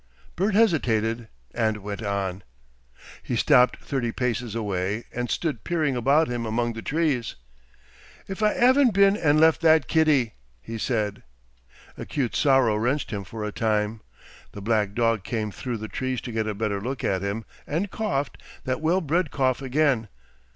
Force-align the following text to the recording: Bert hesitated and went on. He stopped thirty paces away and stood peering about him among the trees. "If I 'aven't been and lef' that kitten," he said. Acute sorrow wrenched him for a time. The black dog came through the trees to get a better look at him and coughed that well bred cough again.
Bert 0.35 0.55
hesitated 0.55 1.27
and 1.53 1.77
went 1.83 2.01
on. 2.01 2.41
He 3.21 3.35
stopped 3.35 3.83
thirty 3.83 4.11
paces 4.11 4.55
away 4.55 5.03
and 5.13 5.29
stood 5.29 5.63
peering 5.63 5.95
about 5.95 6.27
him 6.27 6.43
among 6.43 6.73
the 6.73 6.81
trees. 6.81 7.35
"If 8.27 8.41
I 8.41 8.51
'aven't 8.55 8.95
been 8.95 9.15
and 9.15 9.39
lef' 9.39 9.59
that 9.59 9.87
kitten," 9.87 10.31
he 10.59 10.79
said. 10.79 11.21
Acute 11.99 12.35
sorrow 12.35 12.77
wrenched 12.77 13.11
him 13.11 13.23
for 13.23 13.43
a 13.43 13.51
time. 13.51 14.01
The 14.53 14.61
black 14.63 14.95
dog 14.95 15.23
came 15.23 15.51
through 15.51 15.77
the 15.77 15.87
trees 15.87 16.19
to 16.21 16.31
get 16.31 16.47
a 16.47 16.55
better 16.55 16.81
look 16.81 17.03
at 17.03 17.21
him 17.21 17.45
and 17.67 17.91
coughed 17.91 18.41
that 18.63 18.81
well 18.81 19.01
bred 19.01 19.29
cough 19.29 19.61
again. 19.61 20.07